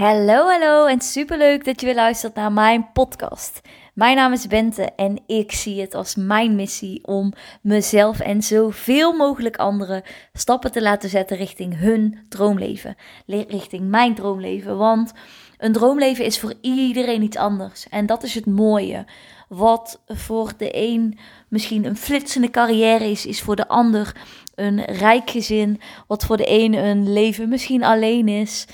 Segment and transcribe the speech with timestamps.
[0.00, 3.60] Hallo, hallo en superleuk dat je weer luistert naar mijn podcast.
[3.94, 9.12] Mijn naam is Bente en ik zie het als mijn missie om mezelf en zoveel
[9.12, 10.02] mogelijk anderen
[10.32, 12.96] stappen te laten zetten richting hun droomleven.
[13.26, 15.12] Richting mijn droomleven, want
[15.58, 17.88] een droomleven is voor iedereen iets anders.
[17.88, 19.04] En dat is het mooie.
[19.48, 24.16] Wat voor de een misschien een flitsende carrière is, is voor de ander
[24.54, 25.80] een rijk gezin.
[26.06, 28.66] Wat voor de een een leven misschien alleen is.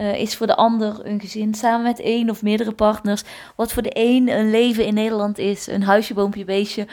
[0.00, 3.22] Uh, is voor de ander een gezin samen met één of meerdere partners.
[3.56, 6.86] Wat voor de een een leven in Nederland is, een huisje, boompje, beestje,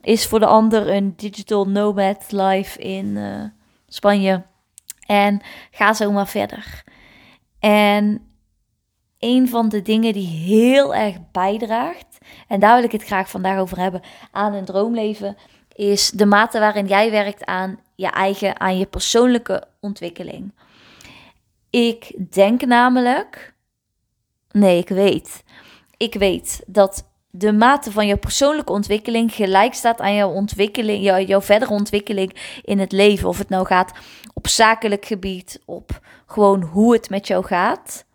[0.00, 3.44] is voor de ander een digital nomad life in uh,
[3.88, 4.42] Spanje.
[5.06, 5.40] En
[5.70, 6.84] ga zo maar verder.
[7.58, 8.22] En
[9.18, 12.18] een van de dingen die heel erg bijdraagt,
[12.48, 15.36] en daar wil ik het graag vandaag over hebben, aan een droomleven,
[15.74, 20.52] is de mate waarin jij werkt aan je eigen, aan je persoonlijke ontwikkeling.
[21.74, 23.54] Ik denk namelijk.
[24.50, 25.44] Nee, ik weet.
[25.96, 31.18] Ik weet dat de mate van jouw persoonlijke ontwikkeling gelijk staat aan jouw ontwikkeling, jouw,
[31.18, 33.28] jouw verdere ontwikkeling in het leven.
[33.28, 33.92] Of het nou gaat
[34.34, 38.06] op zakelijk gebied, op gewoon hoe het met jou gaat.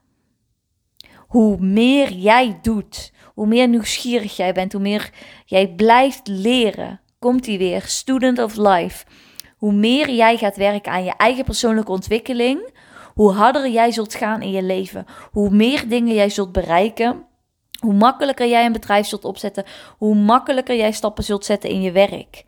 [1.18, 5.10] Hoe meer jij doet, hoe meer nieuwsgierig jij bent, hoe meer
[5.46, 7.02] jij blijft leren.
[7.20, 9.06] Komt hij weer, student of life.
[9.58, 12.78] Hoe meer jij gaat werken aan je eigen persoonlijke ontwikkeling,
[13.20, 17.26] hoe harder jij zult gaan in je leven, hoe meer dingen jij zult bereiken,
[17.80, 19.66] hoe makkelijker jij een bedrijf zult opzetten,
[19.98, 22.44] hoe makkelijker jij stappen zult zetten in je werk.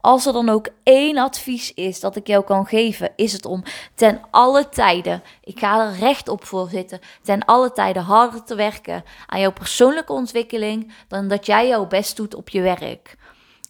[0.00, 3.62] Als er dan ook één advies is dat ik jou kan geven, is het om
[3.94, 8.54] ten alle tijden, ik ga er recht op voor zitten, ten alle tijden harder te
[8.54, 13.16] werken aan jouw persoonlijke ontwikkeling dan dat jij jouw best doet op je werk.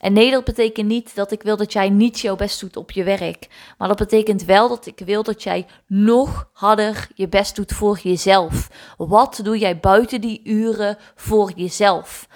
[0.06, 2.90] En nee, dat betekent niet dat ik wil dat jij niet jouw best doet op
[2.90, 3.48] je werk.
[3.78, 7.98] Maar dat betekent wel dat ik wil dat jij nog harder je best doet voor
[8.02, 8.70] jezelf.
[8.96, 12.28] Wat doe jij buiten die uren voor jezelf?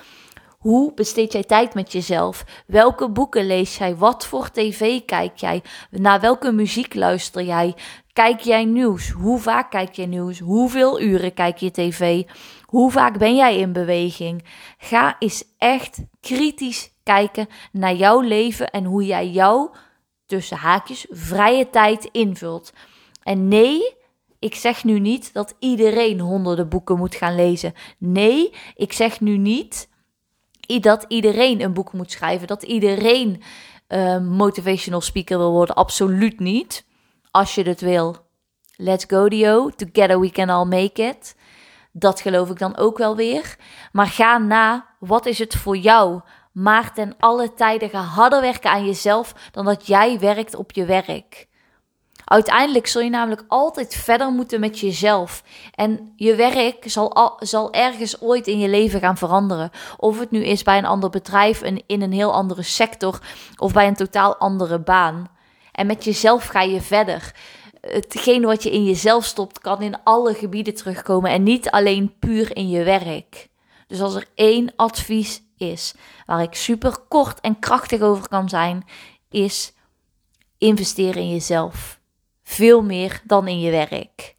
[0.58, 2.44] Hoe besteed jij tijd met jezelf?
[2.66, 3.96] Welke boeken lees jij?
[3.96, 5.62] Wat voor tv kijk jij?
[5.90, 7.74] Naar welke muziek luister jij?
[8.12, 9.10] Kijk jij nieuws?
[9.10, 10.38] Hoe vaak kijk je nieuws?
[10.38, 12.22] Hoeveel uren kijk je tv?
[12.62, 14.44] Hoe vaak ben jij in beweging?
[14.78, 19.72] Ga eens echt kritisch kijken naar jouw leven en hoe jij jouw,
[20.26, 22.72] tussen haakjes, vrije tijd invult.
[23.22, 23.94] En nee,
[24.38, 27.74] ik zeg nu niet dat iedereen honderden boeken moet gaan lezen.
[27.98, 29.88] Nee, ik zeg nu niet
[30.80, 33.42] dat iedereen een boek moet schrijven, dat iedereen
[33.88, 35.74] uh, motivational speaker wil worden.
[35.74, 36.84] Absoluut niet.
[37.30, 38.16] Als je het wil,
[38.76, 39.70] let's go Dio.
[39.70, 41.36] Together we can all make it.
[41.92, 43.56] Dat geloof ik dan ook wel weer.
[43.92, 46.20] Maar ga na, wat is het voor jou?
[46.52, 50.84] Maar ten alle tijden ga harder werken aan jezelf dan dat jij werkt op je
[50.84, 51.48] werk.
[52.24, 55.42] Uiteindelijk zul je namelijk altijd verder moeten met jezelf.
[55.74, 59.70] En je werk zal, al, zal ergens ooit in je leven gaan veranderen.
[59.96, 63.20] Of het nu is bij een ander bedrijf, in een heel andere sector
[63.56, 65.30] of bij een totaal andere baan.
[65.72, 67.34] En met jezelf ga je verder.
[67.80, 72.56] Hetgeen wat je in jezelf stopt, kan in alle gebieden terugkomen en niet alleen puur
[72.56, 73.48] in je werk.
[73.86, 75.94] Dus als er één advies is,
[76.26, 78.84] waar ik super kort en krachtig over kan zijn,
[79.28, 79.72] is
[80.58, 82.00] investeren in jezelf.
[82.42, 84.36] Veel meer dan in je werk.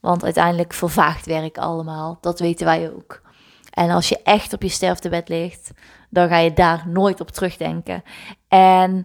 [0.00, 2.18] Want uiteindelijk vervaagt werk allemaal.
[2.20, 3.22] Dat weten wij ook.
[3.70, 5.70] En als je echt op je sterftebed ligt,
[6.10, 8.02] dan ga je daar nooit op terugdenken.
[8.48, 9.04] En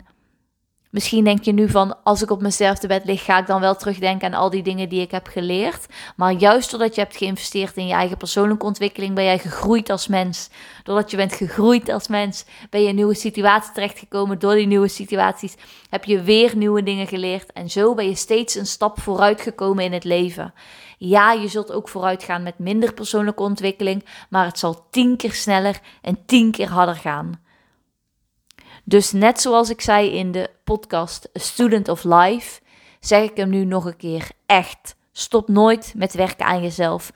[0.89, 3.75] Misschien denk je nu van, als ik op mijn sterftebed lig, ga ik dan wel
[3.75, 5.85] terugdenken aan al die dingen die ik heb geleerd.
[6.15, 10.07] Maar juist doordat je hebt geïnvesteerd in je eigen persoonlijke ontwikkeling, ben jij gegroeid als
[10.07, 10.49] mens.
[10.83, 14.39] Doordat je bent gegroeid als mens, ben je in nieuwe situaties terechtgekomen.
[14.39, 15.55] Door die nieuwe situaties
[15.89, 17.53] heb je weer nieuwe dingen geleerd.
[17.53, 20.53] En zo ben je steeds een stap vooruit gekomen in het leven.
[20.97, 25.33] Ja, je zult ook vooruit gaan met minder persoonlijke ontwikkeling, maar het zal tien keer
[25.33, 27.47] sneller en tien keer harder gaan.
[28.89, 32.61] Dus net zoals ik zei in de podcast Student of Life,
[32.99, 34.95] zeg ik hem nu nog een keer echt.
[35.11, 37.11] Stop nooit met werken aan jezelf.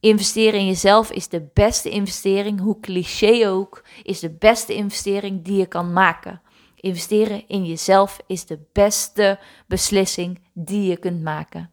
[0.00, 5.58] Investeren in jezelf is de beste investering, hoe cliché ook, is de beste investering die
[5.58, 6.42] je kan maken.
[6.74, 11.70] Investeren in jezelf is de beste beslissing die je kunt maken.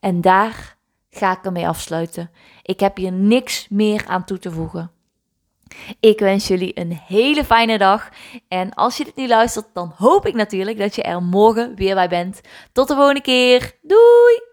[0.00, 0.76] En daar
[1.10, 2.30] ga ik ermee afsluiten.
[2.62, 4.90] Ik heb hier niks meer aan toe te voegen.
[6.00, 8.08] Ik wens jullie een hele fijne dag.
[8.48, 11.94] En als je dit nu luistert, dan hoop ik natuurlijk dat je er morgen weer
[11.94, 12.40] bij bent.
[12.72, 13.72] Tot de volgende keer.
[13.82, 14.47] Doei!